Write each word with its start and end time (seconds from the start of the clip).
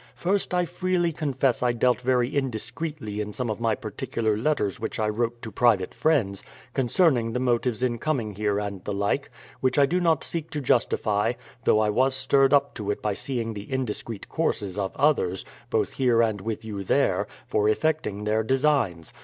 First 0.15 0.51
I 0.51 0.65
freely 0.65 1.11
confess 1.11 1.61
I 1.61 1.73
dealt 1.73 2.01
very 2.01 2.31
indis 2.31 2.73
creetly 2.73 3.19
in 3.19 3.33
some 3.33 3.51
of 3.51 3.59
my 3.59 3.75
particular 3.75 4.35
letters 4.35 4.79
which 4.79 4.99
I 4.99 5.07
wrote 5.07 5.43
to 5.43 5.51
private 5.51 5.93
friends, 5.93 6.41
concerning 6.73 7.31
the 7.33 7.39
motives 7.39 7.83
in 7.83 7.99
coming 7.99 8.33
here 8.33 8.57
and 8.59 8.83
the 8.83 8.95
like, 8.95 9.29
which 9.59 9.77
I 9.77 9.85
do 9.85 9.99
not 10.01 10.23
seek 10.23 10.49
to 10.53 10.59
justify, 10.59 11.33
though 11.65 11.79
I 11.79 11.91
was 11.91 12.15
stirred 12.15 12.51
up 12.51 12.73
to 12.77 12.89
it 12.89 13.03
by 13.03 13.13
seeing 13.13 13.53
the 13.53 13.71
indiscreet 13.71 14.27
courses 14.27 14.79
of 14.79 14.95
others, 14.95 15.45
both 15.69 15.93
here 15.93 16.23
and 16.23 16.41
with 16.41 16.65
you 16.65 16.83
there, 16.83 17.27
for 17.45 17.69
effecting 17.69 18.23
their 18.23 18.41
designs. 18.41 19.13